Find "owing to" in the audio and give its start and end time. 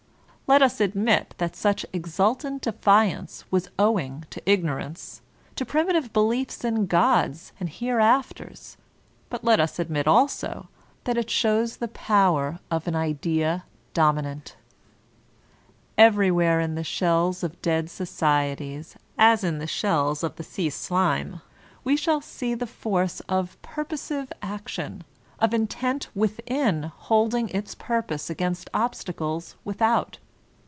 3.79-4.41